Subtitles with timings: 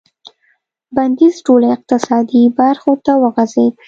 [0.95, 3.73] بندیز ټولو اقتصادي برخو ته وغځېد.